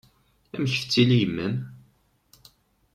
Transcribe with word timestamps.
Amek 0.55 0.73
tettili 0.75 1.17
yemma-m? 1.17 1.55